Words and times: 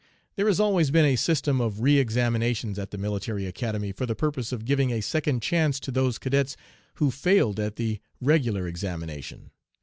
There 0.35 0.47
has 0.47 0.59
always 0.59 0.89
been 0.89 1.05
a 1.05 1.15
system 1.15 1.61
of 1.61 1.81
re 1.81 1.99
examinations 1.99 2.79
at 2.79 2.89
the 2.89 2.97
Military 2.97 3.45
Academy 3.45 3.91
for 3.91 4.07
the 4.07 4.15
purpose 4.15 4.51
of 4.51 4.65
giving 4.65 4.89
a 4.91 4.99
second 4.99 5.43
chance 5.43 5.79
to 5.79 5.91
those 5.91 6.17
cadets 6.17 6.57
who 6.95 7.11
failed 7.11 7.59
at 7.59 7.75
the 7.75 7.99
regular 8.19 8.67
examination. 8.67 9.51